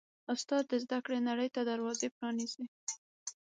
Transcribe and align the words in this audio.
استاد 0.33 0.63
د 0.67 0.73
زده 0.83 0.97
کړو 1.03 1.17
نړۍ 1.29 1.49
ته 1.55 1.61
دروازه 1.69 2.07
پرانیزي. 2.15 2.65